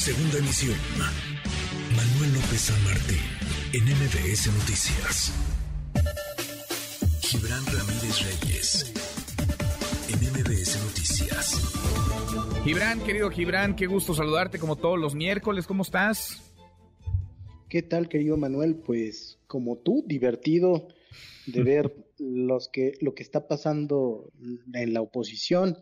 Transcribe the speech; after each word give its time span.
Segunda 0.00 0.38
emisión. 0.38 0.78
Manuel 1.94 2.32
López 2.32 2.58
San 2.58 2.84
Martín, 2.84 3.18
en 3.74 3.84
MBS 3.84 4.46
Noticias. 4.46 5.30
Gibran 7.20 7.62
Ramírez 7.66 8.22
Reyes, 8.24 8.94
en 10.08 10.18
MBS 10.32 10.82
Noticias. 10.86 11.74
Gibran, 12.64 13.00
querido 13.00 13.30
Gibran, 13.30 13.76
qué 13.76 13.86
gusto 13.86 14.14
saludarte 14.14 14.58
como 14.58 14.76
todos 14.76 14.98
los 14.98 15.14
miércoles. 15.14 15.66
¿Cómo 15.66 15.82
estás? 15.82 16.50
¿Qué 17.68 17.82
tal, 17.82 18.08
querido 18.08 18.38
Manuel? 18.38 18.76
Pues 18.76 19.38
como 19.46 19.76
tú, 19.76 20.02
divertido 20.06 20.88
de 21.44 21.62
ver 21.62 21.94
los 22.18 22.70
que, 22.70 22.94
lo 23.02 23.14
que 23.14 23.22
está 23.22 23.46
pasando 23.46 24.32
en 24.72 24.94
la 24.94 25.02
oposición 25.02 25.76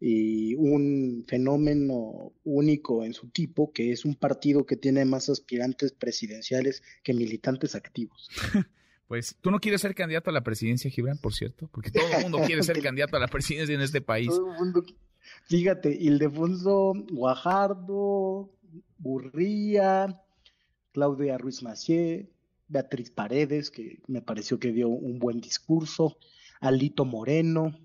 y 0.00 0.54
un 0.54 1.24
fenómeno 1.28 2.32
único 2.42 3.04
en 3.04 3.12
su 3.12 3.28
tipo, 3.28 3.70
que 3.72 3.92
es 3.92 4.06
un 4.06 4.14
partido 4.14 4.64
que 4.64 4.76
tiene 4.76 5.04
más 5.04 5.28
aspirantes 5.28 5.92
presidenciales 5.92 6.82
que 7.02 7.12
militantes 7.12 7.74
activos. 7.74 8.28
Pues 9.10 9.36
tú 9.40 9.50
no 9.50 9.58
quieres 9.58 9.80
ser 9.80 9.96
candidato 9.96 10.30
a 10.30 10.32
la 10.32 10.44
presidencia, 10.44 10.88
Gibran, 10.88 11.18
por 11.18 11.34
cierto, 11.34 11.68
porque 11.72 11.90
todo 11.90 12.04
el 12.16 12.22
mundo 12.22 12.38
quiere 12.46 12.62
ser 12.62 12.80
candidato 12.80 13.16
a 13.16 13.18
la 13.18 13.26
presidencia 13.26 13.74
en 13.74 13.80
este 13.80 14.00
país. 14.00 14.28
Todo 14.28 14.52
el 14.52 14.56
mundo, 14.56 14.84
fíjate, 15.46 15.90
Ildefonso 16.00 16.94
Guajardo, 17.10 18.48
Gurría, 19.00 20.22
Claudia 20.92 21.38
Ruiz 21.38 21.60
Macié, 21.64 22.30
Beatriz 22.68 23.10
Paredes, 23.10 23.72
que 23.72 23.98
me 24.06 24.22
pareció 24.22 24.60
que 24.60 24.70
dio 24.70 24.88
un 24.88 25.18
buen 25.18 25.40
discurso, 25.40 26.16
Alito 26.60 27.04
Moreno, 27.04 27.76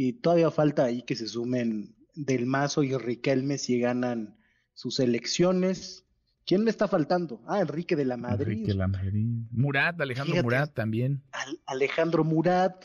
y 0.00 0.12
todavía 0.12 0.52
falta 0.52 0.84
ahí 0.84 1.02
que 1.02 1.16
se 1.16 1.26
sumen 1.26 1.96
Del 2.14 2.46
Mazo 2.46 2.84
y 2.84 2.96
Riquelme 2.96 3.58
si 3.58 3.80
ganan 3.80 4.38
sus 4.72 5.00
elecciones. 5.00 6.06
¿Quién 6.46 6.62
me 6.62 6.70
está 6.70 6.86
faltando? 6.86 7.42
Ah, 7.48 7.62
Enrique 7.62 7.96
de 7.96 8.04
la 8.04 8.16
Madrid. 8.16 8.52
Enrique 8.52 8.68
de 8.68 8.78
la 8.78 8.86
Madrid. 8.86 9.26
Murat, 9.50 10.00
Alejandro 10.00 10.40
Murat 10.44 10.72
también. 10.72 11.24
Alejandro 11.66 12.22
Murat. 12.22 12.84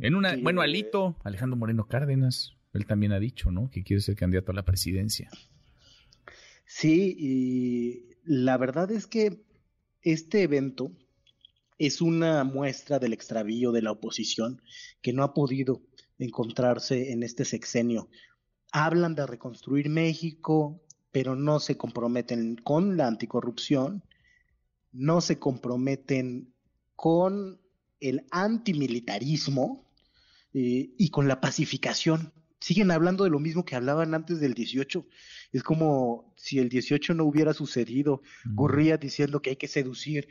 En 0.00 0.14
una, 0.14 0.34
bueno, 0.36 0.62
Alito, 0.62 1.18
Alejandro 1.24 1.58
Moreno 1.58 1.88
Cárdenas, 1.88 2.56
él 2.72 2.86
también 2.86 3.12
ha 3.12 3.20
dicho, 3.20 3.50
¿no? 3.50 3.68
Que 3.68 3.82
quiere 3.82 4.00
ser 4.00 4.16
candidato 4.16 4.52
a 4.52 4.54
la 4.54 4.64
presidencia. 4.64 5.28
Sí, 6.64 7.14
y 7.18 8.16
la 8.24 8.56
verdad 8.56 8.90
es 8.92 9.06
que 9.06 9.44
este 10.00 10.42
evento 10.42 10.90
es 11.76 12.00
una 12.00 12.44
muestra 12.44 12.98
del 12.98 13.12
extravío 13.12 13.72
de 13.72 13.82
la 13.82 13.92
oposición 13.92 14.62
que 15.02 15.12
no 15.12 15.22
ha 15.22 15.34
podido 15.34 15.82
encontrarse 16.18 17.12
en 17.12 17.22
este 17.22 17.44
sexenio. 17.44 18.08
Hablan 18.72 19.14
de 19.14 19.26
reconstruir 19.26 19.88
México, 19.88 20.82
pero 21.12 21.34
no 21.34 21.60
se 21.60 21.76
comprometen 21.76 22.56
con 22.56 22.96
la 22.96 23.06
anticorrupción, 23.06 24.04
no 24.92 25.20
se 25.20 25.38
comprometen 25.38 26.52
con 26.94 27.60
el 28.00 28.26
antimilitarismo 28.30 29.90
eh, 30.52 30.94
y 30.96 31.10
con 31.10 31.28
la 31.28 31.40
pacificación. 31.40 32.32
Siguen 32.60 32.90
hablando 32.90 33.24
de 33.24 33.30
lo 33.30 33.38
mismo 33.38 33.64
que 33.64 33.76
hablaban 33.76 34.14
antes 34.14 34.40
del 34.40 34.54
18. 34.54 35.06
Es 35.52 35.62
como 35.62 36.34
si 36.36 36.58
el 36.58 36.68
18 36.68 37.14
no 37.14 37.24
hubiera 37.24 37.52
sucedido. 37.52 38.22
Gurría 38.44 38.96
diciendo 38.96 39.40
que 39.40 39.50
hay 39.50 39.56
que 39.56 39.68
seducir 39.68 40.28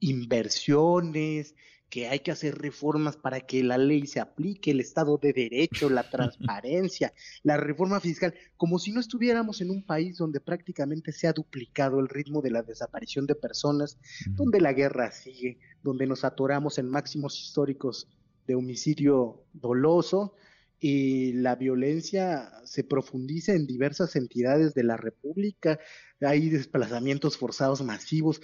inversiones, 0.00 1.54
que 1.88 2.08
hay 2.08 2.20
que 2.20 2.32
hacer 2.32 2.58
reformas 2.58 3.16
para 3.16 3.40
que 3.40 3.62
la 3.62 3.78
ley 3.78 4.06
se 4.06 4.20
aplique, 4.20 4.72
el 4.72 4.80
Estado 4.80 5.18
de 5.18 5.32
Derecho, 5.32 5.88
la 5.88 6.08
transparencia, 6.10 7.12
la 7.42 7.56
reforma 7.56 8.00
fiscal, 8.00 8.34
como 8.56 8.78
si 8.78 8.92
no 8.92 9.00
estuviéramos 9.00 9.60
en 9.60 9.70
un 9.70 9.84
país 9.84 10.18
donde 10.18 10.40
prácticamente 10.40 11.12
se 11.12 11.28
ha 11.28 11.32
duplicado 11.32 12.00
el 12.00 12.08
ritmo 12.08 12.42
de 12.42 12.50
la 12.50 12.62
desaparición 12.62 13.26
de 13.26 13.34
personas, 13.34 13.98
donde 14.30 14.60
la 14.60 14.72
guerra 14.72 15.10
sigue, 15.12 15.58
donde 15.82 16.06
nos 16.06 16.24
atoramos 16.24 16.78
en 16.78 16.88
máximos 16.88 17.40
históricos 17.40 18.08
de 18.46 18.54
homicidio 18.54 19.44
doloso 19.52 20.34
y 20.78 21.32
la 21.32 21.56
violencia 21.56 22.52
se 22.64 22.84
profundiza 22.84 23.54
en 23.54 23.66
diversas 23.66 24.14
entidades 24.16 24.74
de 24.74 24.84
la 24.84 24.96
República, 24.96 25.78
hay 26.20 26.50
desplazamientos 26.50 27.36
forzados 27.38 27.82
masivos, 27.82 28.40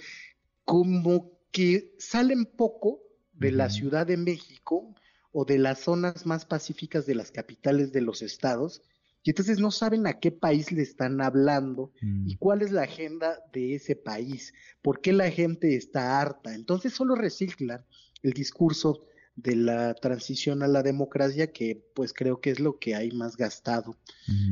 como 0.65 1.31
que 1.51 1.93
salen 1.99 2.45
poco 2.45 3.01
de 3.33 3.51
la 3.51 3.69
Ciudad 3.69 4.07
de 4.07 4.17
México 4.17 4.95
o 5.31 5.45
de 5.45 5.57
las 5.57 5.79
zonas 5.79 6.25
más 6.25 6.45
pacíficas 6.45 7.05
de 7.05 7.15
las 7.15 7.31
capitales 7.31 7.91
de 7.91 8.01
los 8.01 8.21
estados, 8.21 8.81
y 9.23 9.29
entonces 9.29 9.59
no 9.59 9.71
saben 9.71 10.05
a 10.05 10.19
qué 10.19 10.31
país 10.31 10.71
le 10.71 10.81
están 10.81 11.21
hablando 11.21 11.93
y 12.01 12.35
mm. 12.35 12.37
cuál 12.39 12.61
es 12.61 12.71
la 12.71 12.83
agenda 12.83 13.39
de 13.53 13.75
ese 13.75 13.95
país, 13.95 14.53
por 14.81 14.99
qué 14.99 15.13
la 15.13 15.31
gente 15.31 15.75
está 15.75 16.19
harta. 16.19 16.53
Entonces 16.53 16.93
solo 16.93 17.15
reciclan 17.15 17.85
el 18.21 18.33
discurso 18.33 19.05
de 19.35 19.55
la 19.55 19.93
transición 19.93 20.61
a 20.61 20.67
la 20.67 20.83
democracia, 20.83 21.51
que 21.53 21.81
pues 21.95 22.13
creo 22.13 22.41
que 22.41 22.51
es 22.51 22.59
lo 22.59 22.79
que 22.79 22.95
hay 22.95 23.11
más 23.11 23.37
gastado 23.37 23.97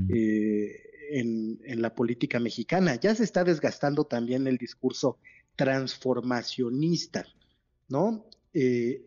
eh, 0.09 0.71
en, 1.11 1.59
en, 1.65 1.81
la 1.81 1.93
política 1.93 2.39
mexicana. 2.39 2.95
Ya 2.95 3.13
se 3.13 3.25
está 3.25 3.43
desgastando 3.43 4.05
también 4.05 4.47
el 4.47 4.57
discurso 4.57 5.19
transformacionista, 5.57 7.25
¿no? 7.89 8.25
Eh, 8.53 9.05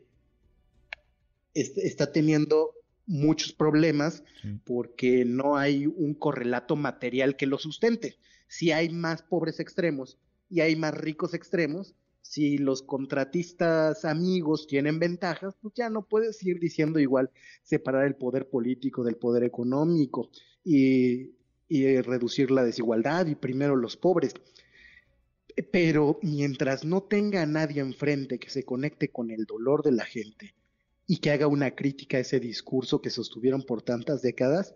está 1.54 2.12
teniendo 2.12 2.72
muchos 3.06 3.52
problemas 3.52 4.22
porque 4.64 5.24
no 5.24 5.56
hay 5.56 5.86
un 5.86 6.14
correlato 6.14 6.76
material 6.76 7.36
que 7.36 7.46
lo 7.46 7.58
sustente. 7.58 8.16
Si 8.48 8.72
hay 8.72 8.88
más 8.90 9.22
pobres 9.22 9.60
extremos 9.60 10.18
y 10.50 10.60
hay 10.60 10.76
más 10.76 10.94
ricos 10.94 11.34
extremos, 11.34 11.94
si 12.22 12.56
los 12.56 12.82
contratistas 12.82 14.04
amigos 14.04 14.66
tienen 14.66 14.98
ventajas, 14.98 15.54
pues 15.60 15.74
ya 15.74 15.90
no 15.90 16.06
puedes 16.06 16.42
ir 16.42 16.58
diciendo 16.58 16.98
igual 16.98 17.30
separar 17.62 18.06
el 18.06 18.16
poder 18.16 18.48
político 18.48 19.04
del 19.04 19.16
poder 19.16 19.44
económico 19.44 20.30
y, 20.64 21.32
y 21.68 22.00
reducir 22.00 22.50
la 22.50 22.64
desigualdad 22.64 23.26
y 23.26 23.34
primero 23.34 23.76
los 23.76 23.96
pobres. 23.96 24.32
Pero 25.70 26.18
mientras 26.22 26.84
no 26.84 27.02
tenga 27.02 27.42
a 27.42 27.46
nadie 27.46 27.80
enfrente 27.80 28.38
que 28.38 28.50
se 28.50 28.64
conecte 28.64 29.08
con 29.08 29.30
el 29.30 29.44
dolor 29.44 29.82
de 29.82 29.92
la 29.92 30.04
gente 30.04 30.54
y 31.06 31.18
que 31.18 31.30
haga 31.30 31.46
una 31.46 31.72
crítica 31.72 32.16
a 32.16 32.20
ese 32.20 32.40
discurso 32.40 33.00
que 33.00 33.10
sostuvieron 33.10 33.62
por 33.62 33.82
tantas 33.82 34.22
décadas, 34.22 34.74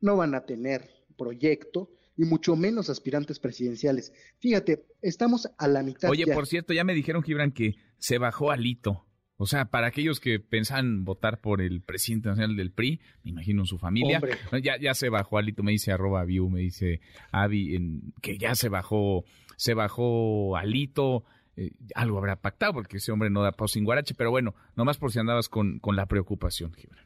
no 0.00 0.16
van 0.16 0.34
a 0.34 0.44
tener 0.44 0.88
proyecto 1.16 1.90
y 2.16 2.24
mucho 2.24 2.54
menos 2.54 2.90
aspirantes 2.90 3.38
presidenciales. 3.38 4.12
Fíjate, 4.40 4.84
estamos 5.00 5.48
a 5.58 5.68
la 5.68 5.82
mitad. 5.82 6.10
Oye, 6.10 6.26
por 6.26 6.46
cierto, 6.46 6.72
ya 6.72 6.84
me 6.84 6.94
dijeron, 6.94 7.22
Gibran, 7.22 7.52
que 7.52 7.76
se 7.98 8.18
bajó 8.18 8.50
Alito. 8.50 9.06
O 9.36 9.46
sea, 9.46 9.70
para 9.70 9.86
aquellos 9.86 10.20
que 10.20 10.38
pensaban 10.38 11.04
votar 11.06 11.40
por 11.40 11.62
el 11.62 11.80
presidente 11.80 12.28
nacional 12.28 12.56
del 12.56 12.72
PRI, 12.72 13.00
me 13.24 13.30
imagino 13.30 13.64
su 13.64 13.78
familia, 13.78 14.20
ya, 14.62 14.78
ya 14.78 14.92
se 14.92 15.08
bajó 15.08 15.38
Alito, 15.38 15.62
me 15.62 15.72
dice 15.72 15.92
arroba 15.92 16.22
view, 16.26 16.50
me 16.50 16.60
dice 16.60 17.00
Avi, 17.32 18.02
que 18.20 18.36
ya 18.36 18.54
se 18.54 18.68
bajó 18.68 19.24
se 19.60 19.74
bajó 19.74 20.56
Alito, 20.56 21.22
eh, 21.54 21.72
algo 21.94 22.16
habrá 22.16 22.36
pactado 22.36 22.72
porque 22.72 22.96
ese 22.96 23.12
hombre 23.12 23.28
no 23.28 23.42
da 23.42 23.52
paso 23.52 23.74
sin 23.74 23.84
guarache, 23.84 24.14
pero 24.14 24.30
bueno, 24.30 24.54
nomás 24.74 24.96
por 24.96 25.12
si 25.12 25.18
andabas 25.18 25.50
con, 25.50 25.80
con 25.80 25.96
la 25.96 26.06
preocupación, 26.06 26.72
Gibran. 26.72 27.04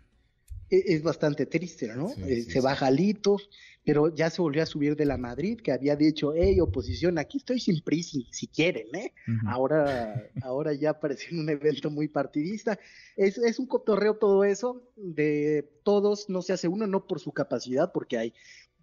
E, 0.70 0.94
es 0.94 1.02
bastante 1.02 1.46
triste, 1.46 1.92
¿no? 1.96 2.12
Eh, 2.28 2.42
se 2.42 2.60
baja 2.60 2.86
Alito, 2.86 3.38
pero 3.84 4.14
ya 4.14 4.30
se 4.30 4.40
volvió 4.40 4.62
a 4.62 4.66
subir 4.66 4.94
de 4.94 5.04
la 5.04 5.16
Madrid, 5.16 5.60
que 5.60 5.72
había 5.72 5.96
dicho, 5.96 6.32
hey, 6.32 6.60
oposición, 6.60 7.18
aquí 7.18 7.38
estoy 7.38 7.58
sin 7.58 7.82
PRI 7.82 8.04
si, 8.04 8.46
quieren, 8.46 8.86
¿eh? 8.94 9.12
Ahora, 9.48 10.30
ahora 10.42 10.74
ya 10.74 10.90
apareció 10.90 11.30
en 11.32 11.40
un 11.40 11.50
evento 11.50 11.90
muy 11.90 12.06
partidista. 12.06 12.78
Es, 13.16 13.36
es 13.36 13.58
un 13.58 13.66
cotorreo 13.66 14.14
todo 14.14 14.44
eso, 14.44 14.88
de 14.94 15.68
todos, 15.82 16.28
no 16.28 16.40
se 16.40 16.52
hace 16.52 16.68
uno, 16.68 16.86
no 16.86 17.08
por 17.08 17.18
su 17.18 17.32
capacidad, 17.32 17.90
porque 17.92 18.16
hay 18.16 18.32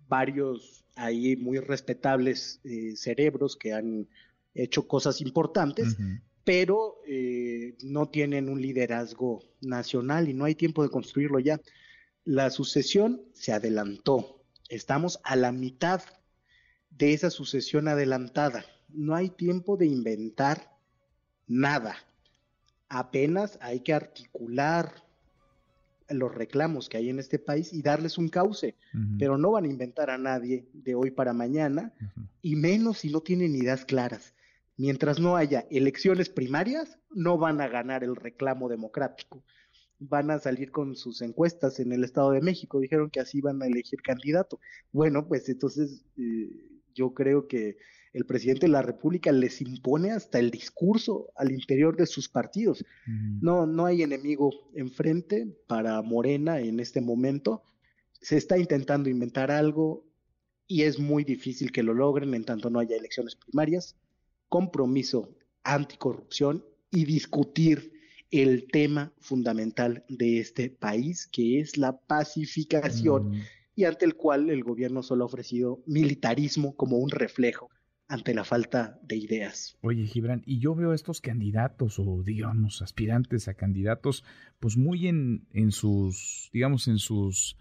varios 0.10 0.81
hay 0.96 1.36
muy 1.36 1.60
respetables 1.60 2.60
eh, 2.64 2.96
cerebros 2.96 3.56
que 3.56 3.74
han 3.74 4.08
hecho 4.54 4.88
cosas 4.88 5.22
importantes, 5.22 5.96
pero 6.44 6.98
eh, 7.08 7.76
no 7.84 8.10
tienen 8.10 8.50
un 8.50 8.62
liderazgo 8.62 9.44
nacional 9.62 10.28
y 10.28 10.34
no 10.34 10.46
hay 10.46 10.56
tiempo 10.56 10.84
de 10.84 10.90
construirlo 10.90 11.40
ya. 11.40 11.60
La 12.24 12.50
sucesión 12.50 13.22
se 13.34 13.54
adelantó. 13.54 14.44
Estamos 14.70 15.20
a 15.24 15.36
la 15.36 15.52
mitad 15.52 16.02
de 16.90 17.14
esa 17.14 17.30
sucesión 17.30 17.88
adelantada. 17.88 18.66
No 18.90 19.16
hay 19.16 19.30
tiempo 19.30 19.78
de 19.78 19.88
inventar 19.88 20.78
nada. 21.48 21.96
Apenas 22.90 23.58
hay 23.62 23.80
que 23.80 23.94
articular 23.94 24.94
los 26.14 26.34
reclamos 26.34 26.90
que 26.90 26.98
hay 26.98 27.10
en 27.10 27.20
este 27.20 27.40
país 27.40 27.74
y 27.74 27.82
darles 27.82 28.18
un 28.18 28.30
cauce, 28.30 28.76
pero 29.18 29.38
no 29.38 29.52
van 29.52 29.66
a 29.66 29.70
inventar 29.70 30.10
a 30.10 30.18
nadie 30.18 30.68
de 30.74 30.96
hoy 30.96 31.12
para 31.12 31.34
mañana, 31.34 31.94
y 32.42 32.56
menos 32.56 33.00
si 33.00 33.10
no 33.10 33.22
tienen 33.22 33.56
ideas 33.56 33.86
claras. 33.86 34.34
Mientras 34.78 35.20
no 35.20 35.36
haya 35.36 35.68
elecciones 35.70 36.30
primarias, 36.30 36.98
no 37.12 37.38
van 37.38 37.62
a 37.62 37.68
ganar 37.68 38.04
el 38.04 38.16
reclamo 38.16 38.68
democrático. 38.68 39.44
Van 40.00 40.32
a 40.32 40.40
salir 40.40 40.72
con 40.72 40.96
sus 40.96 41.22
encuestas 41.22 41.80
en 41.80 41.92
el 41.92 42.04
Estado 42.04 42.32
de 42.32 42.42
México, 42.42 42.80
dijeron 42.80 43.10
que 43.12 43.20
así 43.20 43.42
van 43.42 43.62
a 43.62 43.68
elegir 43.68 44.02
candidato. 44.02 44.60
Bueno, 44.92 45.28
pues 45.28 45.48
entonces 45.50 46.04
eh, 46.18 46.50
Yo 46.96 47.14
creo 47.14 47.48
que 47.48 47.78
el 48.14 48.26
presidente 48.26 48.66
de 48.66 48.74
la 48.74 48.82
República 48.82 49.32
les 49.32 49.62
impone 49.62 50.12
hasta 50.12 50.40
el 50.40 50.52
discurso 50.52 51.32
al 51.36 51.52
interior 51.52 51.96
de 51.96 52.06
sus 52.06 52.28
partidos. 52.28 52.84
No, 53.42 53.66
no 53.66 53.86
hay 53.86 54.04
enemigo 54.04 54.52
enfrente 54.76 55.48
para 55.68 56.02
Morena 56.02 56.60
en 56.60 56.80
este 56.80 57.00
momento. 57.00 57.64
Se 58.20 58.38
está 58.38 58.58
intentando 58.58 59.10
inventar 59.10 59.50
algo 59.50 60.06
y 60.68 60.84
es 60.84 61.00
muy 61.00 61.24
difícil 61.24 61.72
que 61.72 61.84
lo 61.84 61.94
logren 61.94 62.34
en 62.34 62.44
tanto 62.44 62.70
no 62.70 62.80
haya 62.80 62.98
elecciones 62.98 63.36
primarias, 63.36 63.96
compromiso 64.50 65.34
anticorrupción 65.64 66.66
y 66.92 67.06
discutir 67.06 67.94
el 68.30 68.68
tema 68.72 69.14
fundamental 69.20 70.04
de 70.08 70.40
este 70.40 70.70
país, 70.70 71.28
que 71.28 71.60
es 71.60 71.78
la 71.78 71.98
pacificación, 72.00 73.42
y 73.76 73.84
ante 73.84 74.06
el 74.06 74.16
cual 74.16 74.50
el 74.50 74.64
gobierno 74.64 75.04
solo 75.04 75.24
ha 75.24 75.28
ofrecido 75.28 75.82
militarismo 75.86 76.76
como 76.76 76.98
un 76.98 77.10
reflejo 77.10 77.70
ante 78.12 78.34
la 78.34 78.44
falta 78.44 79.00
de 79.04 79.16
ideas. 79.16 79.78
Oye, 79.82 80.06
Gibran, 80.06 80.44
y 80.46 80.60
yo 80.60 80.76
veo 80.76 80.92
a 80.92 80.96
estos 80.96 81.22
candidatos 81.22 81.98
o 81.98 82.24
digamos 82.24 82.82
aspirantes 82.82 83.48
a 83.48 83.54
candidatos, 83.54 84.26
pues 84.60 84.76
muy 84.76 85.08
en, 85.08 85.48
en 85.54 85.72
sus, 85.72 86.50
digamos, 86.52 86.90
en 86.90 87.00
sus 87.00 87.56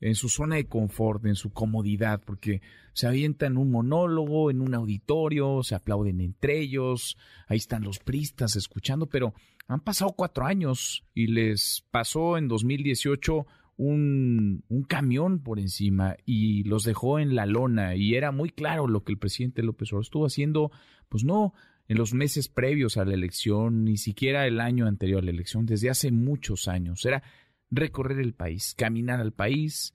en 0.00 0.14
su 0.14 0.28
zona 0.28 0.56
de 0.56 0.66
confort, 0.66 1.24
en 1.24 1.36
su 1.36 1.50
comodidad, 1.50 2.20
porque 2.26 2.60
se 2.92 3.06
avientan 3.06 3.56
un 3.56 3.70
monólogo 3.70 4.50
en 4.50 4.60
un 4.60 4.74
auditorio, 4.74 5.62
se 5.62 5.74
aplauden 5.74 6.20
entre 6.20 6.60
ellos, 6.60 7.16
ahí 7.46 7.56
están 7.56 7.84
los 7.84 8.00
pristas 8.00 8.56
escuchando, 8.56 9.06
pero 9.06 9.32
han 9.66 9.80
pasado 9.80 10.12
cuatro 10.12 10.44
años 10.44 11.06
y 11.14 11.28
les 11.28 11.86
pasó 11.90 12.36
en 12.36 12.48
2018 12.48 13.46
un, 13.76 14.64
un 14.68 14.82
camión 14.84 15.42
por 15.42 15.58
encima 15.58 16.16
y 16.24 16.62
los 16.64 16.84
dejó 16.84 17.18
en 17.18 17.34
la 17.34 17.46
lona 17.46 17.96
y 17.96 18.14
era 18.14 18.32
muy 18.32 18.50
claro 18.50 18.86
lo 18.86 19.04
que 19.04 19.12
el 19.12 19.18
presidente 19.18 19.62
López 19.62 19.92
Obrador 19.92 20.04
estuvo 20.04 20.26
haciendo, 20.26 20.70
pues 21.08 21.24
no 21.24 21.54
en 21.88 21.98
los 21.98 22.14
meses 22.14 22.48
previos 22.48 22.96
a 22.96 23.04
la 23.04 23.14
elección, 23.14 23.84
ni 23.84 23.96
siquiera 23.96 24.46
el 24.46 24.60
año 24.60 24.86
anterior 24.86 25.20
a 25.20 25.24
la 25.24 25.30
elección, 25.30 25.66
desde 25.66 25.90
hace 25.90 26.10
muchos 26.10 26.66
años. 26.68 27.04
Era 27.04 27.22
recorrer 27.70 28.20
el 28.20 28.34
país, 28.34 28.74
caminar 28.76 29.20
al 29.20 29.32
país, 29.32 29.94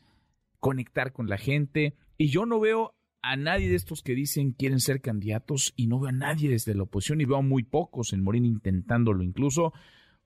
conectar 0.60 1.14
con 1.14 1.28
la 1.28 1.38
gente. 1.38 1.96
Y 2.18 2.28
yo 2.28 2.46
no 2.46 2.60
veo 2.60 2.94
a 3.22 3.36
nadie 3.36 3.70
de 3.70 3.76
estos 3.76 4.02
que 4.04 4.14
dicen 4.14 4.52
quieren 4.52 4.80
ser 4.80 5.02
candidatos 5.02 5.74
y 5.76 5.88
no 5.88 6.00
veo 6.00 6.10
a 6.10 6.14
nadie 6.14 6.50
desde 6.50 6.76
la 6.76 6.84
oposición 6.84 7.22
y 7.22 7.26
veo 7.26 7.38
a 7.38 7.42
muy 7.42 7.64
pocos 7.64 8.14
en 8.14 8.24
Morín 8.24 8.46
intentándolo 8.46 9.24
incluso. 9.24 9.74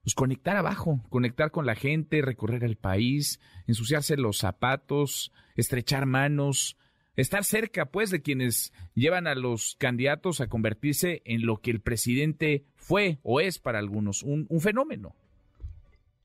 Pues 0.04 0.16
conectar 0.16 0.58
abajo, 0.58 1.02
conectar 1.10 1.52
con 1.52 1.66
la 1.66 1.76
gente, 1.76 2.22
recorrer 2.22 2.66
el 2.66 2.76
país, 2.76 3.40
ensuciarse 3.68 4.18
los 4.18 4.38
zapatos, 4.38 5.32
estrechar 5.56 6.06
manos, 6.06 6.78
estar 7.16 7.46
cerca 7.46 7.90
pues 7.90 8.10
de 8.10 8.22
quienes 8.22 8.74
llevan 8.96 9.28
a 9.28 9.36
los 9.36 9.76
candidatos 9.80 10.42
a 10.42 10.48
convertirse 10.48 11.22
en 11.24 11.46
lo 11.46 11.62
que 11.62 11.72
el 11.72 11.82
presidente 11.82 12.66
fue 12.76 13.20
o 13.24 13.40
es 13.40 13.60
para 13.60 13.80
algunos, 13.80 14.24
un, 14.24 14.48
fenómeno. 14.60 15.16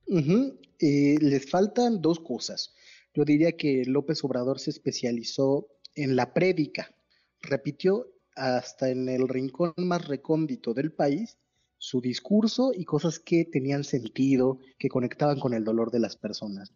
Eh, 0.08 1.16
les 1.20 1.48
faltan 1.48 2.02
dos 2.02 2.18
cosas. 2.18 2.74
Yo 3.14 3.24
diría 3.24 3.52
que 3.52 3.84
López 3.86 4.24
Obrador 4.24 4.58
se 4.58 4.70
especializó 4.70 5.68
en 5.94 6.16
la 6.16 6.32
prédica, 6.32 6.94
repitió 7.40 8.06
hasta 8.34 8.90
en 8.90 9.08
el 9.08 9.28
rincón 9.28 9.74
más 9.76 10.06
recóndito 10.06 10.74
del 10.74 10.92
país 10.92 11.36
su 11.78 12.00
discurso 12.00 12.72
y 12.74 12.84
cosas 12.84 13.18
que 13.18 13.44
tenían 13.44 13.84
sentido, 13.84 14.58
que 14.78 14.88
conectaban 14.88 15.38
con 15.38 15.54
el 15.54 15.64
dolor 15.64 15.90
de 15.90 16.00
las 16.00 16.16
personas. 16.16 16.72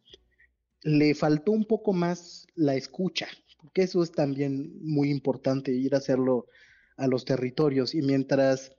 Le 0.83 1.15
faltó 1.15 1.53
un 1.53 1.65
poco 1.65 1.93
más 1.93 2.47
la 2.55 2.75
escucha, 2.77 3.29
porque 3.61 3.83
eso 3.83 4.03
es 4.03 4.13
también 4.13 4.79
muy 4.83 5.11
importante, 5.11 5.73
ir 5.73 5.95
a 5.95 5.99
hacerlo 5.99 6.47
a 6.97 7.07
los 7.07 7.25
territorios. 7.25 7.95
Y 7.95 8.03
mientras 8.03 8.73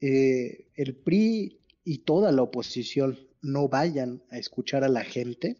eh, 0.00 0.68
el 0.74 0.96
PRI 0.96 1.60
y 1.84 1.98
toda 1.98 2.32
la 2.32 2.42
oposición 2.42 3.18
no 3.42 3.68
vayan 3.68 4.22
a 4.30 4.38
escuchar 4.38 4.84
a 4.84 4.88
la 4.88 5.04
gente, 5.04 5.56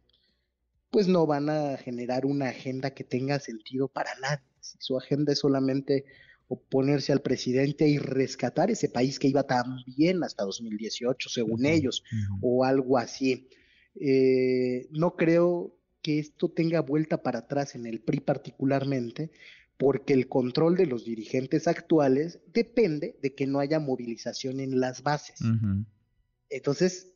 pues 0.91 1.09
no 1.09 1.27
van 1.27 1.51
a 1.51 1.77
generar 1.77 2.27
una 2.27 2.49
agenda 2.49 2.91
que 2.91 3.05
tenga 3.05 3.39
sentido 3.39 3.89
para 3.89 4.15
nadie. 4.21 4.45
Si 4.61 4.77
su 4.81 4.99
agenda 4.99 5.33
es 5.33 5.39
solamente 5.39 6.05
oponerse 6.51 7.13
al 7.13 7.23
presidente 7.23 7.87
y 7.87 7.99
rescatar 7.99 8.73
ese 8.73 8.89
país 8.89 9.21
que 9.21 9.29
iba 9.29 9.45
tan 9.45 9.85
bien 9.87 10.25
hasta 10.25 10.43
2018, 10.43 11.29
según 11.29 11.65
ellos, 11.65 12.03
o 12.43 12.65
algo 12.65 12.99
así. 12.99 13.49
Eh, 13.95 14.89
no 14.91 15.15
creo 15.15 15.79
que 16.03 16.19
esto 16.19 16.51
tenga 16.51 16.81
vuelta 16.81 17.23
para 17.23 17.41
atrás 17.41 17.77
en 17.77 17.87
el 17.87 18.01
PRI 18.01 18.19
particularmente, 18.19 19.31
porque 19.77 20.13
el 20.13 20.27
control 20.27 20.77
de 20.77 20.87
los 20.87 21.05
dirigentes 21.05 21.69
actuales 21.69 22.41
depende 22.53 23.17
de 23.23 23.33
que 23.33 23.47
no 23.47 23.61
haya 23.61 23.79
movilización 23.79 24.59
en 24.59 24.81
las 24.81 25.05
bases. 25.05 25.39
Entonces, 26.49 27.13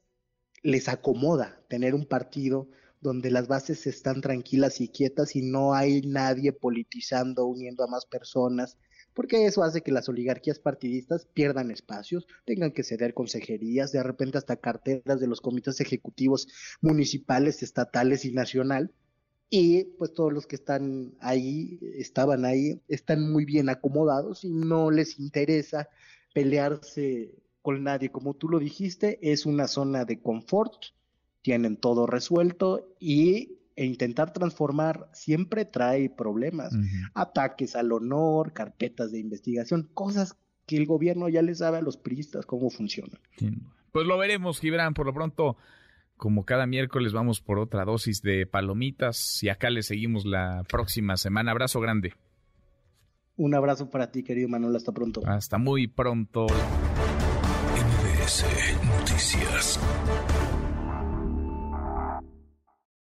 les 0.63 0.89
acomoda 0.89 1.61
tener 1.69 1.93
un 1.97 2.07
partido 2.07 2.69
donde 3.01 3.33
las 3.33 3.49
bases 3.49 3.89
están 3.89 4.21
tranquilas 4.21 4.81
y 4.81 4.89
quietas 4.89 5.35
y 5.35 5.43
no 5.43 5.75
hay 5.75 6.03
nadie 6.03 6.53
politizando, 6.53 7.47
uniendo 7.47 7.83
a 7.83 7.89
más 7.89 8.07
personas, 8.07 8.79
porque 9.15 9.47
eso 9.47 9.63
hace 9.63 9.83
que 9.83 9.93
las 9.93 10.09
oligarquías 10.09 10.59
partidistas 10.59 11.27
pierdan 11.33 11.71
espacios, 11.71 12.27
tengan 12.45 12.73
que 12.73 12.83
ceder 12.83 13.15
consejerías, 13.15 13.93
de 13.93 14.03
repente 14.03 14.39
hasta 14.39 14.57
carteras 14.57 15.21
de 15.21 15.27
los 15.27 15.41
comités 15.41 15.81
ejecutivos 15.81 16.49
municipales, 16.81 17.63
estatales 17.63 18.25
y 18.25 18.33
nacional. 18.33 18.93
Y 19.51 19.85
pues 19.99 20.13
todos 20.13 20.33
los 20.33 20.47
que 20.47 20.57
están 20.57 21.15
ahí, 21.21 21.79
estaban 21.97 22.45
ahí, 22.45 22.81
están 22.89 23.31
muy 23.31 23.45
bien 23.45 23.69
acomodados 23.69 24.45
y 24.45 24.51
no 24.51 24.91
les 24.91 25.21
interesa 25.21 25.89
pelearse 26.35 27.35
con 27.63 27.85
nadie. 27.85 28.11
Como 28.11 28.35
tú 28.35 28.49
lo 28.49 28.59
dijiste, 28.59 29.19
es 29.23 29.47
una 29.47 29.69
zona 29.69 30.05
de 30.05 30.21
confort, 30.21 30.75
tienen 31.41 31.77
todo 31.77 32.07
resuelto 32.07 32.95
y 32.99 33.59
e 33.77 33.85
intentar 33.85 34.33
transformar 34.33 35.09
siempre 35.13 35.65
trae 35.65 36.09
problemas, 36.09 36.73
ataques 37.15 37.77
al 37.77 37.93
honor, 37.93 38.53
carpetas 38.53 39.13
de 39.13 39.19
investigación, 39.19 39.91
cosas 39.95 40.37
que 40.67 40.77
el 40.77 40.87
gobierno 40.87 41.29
ya 41.29 41.43
les 41.43 41.59
sabe 41.59 41.79
a 41.79 41.83
los 41.83 41.97
priistas 41.97 42.47
cómo 42.47 42.71
funcionan. 42.71 43.21
Pues 43.93 44.07
lo 44.07 44.17
veremos, 44.19 44.61
Gibran, 44.61 44.95
por 44.95 45.07
lo 45.07 45.15
pronto, 45.15 45.57
como 46.17 46.45
cada 46.45 46.67
miércoles 46.67 47.13
vamos 47.13 47.41
por 47.41 47.59
otra 47.59 47.85
dosis 47.85 48.23
de 48.23 48.47
palomitas 48.47 49.43
y 49.43 49.49
acá 49.49 49.71
le 49.71 49.83
seguimos 49.83 50.25
la 50.25 50.65
próxima 50.69 51.17
semana. 51.17 51.51
Abrazo 51.51 51.81
grande. 51.81 52.15
Un 53.37 53.55
abrazo 53.55 53.91
para 53.91 54.11
ti, 54.13 54.23
querido 54.23 54.49
Manuel, 54.49 54.77
hasta 54.77 54.93
pronto. 54.93 55.21
Hasta 55.27 55.59
muy 55.59 55.89
pronto. 55.89 56.47
Noticias. 58.87 59.79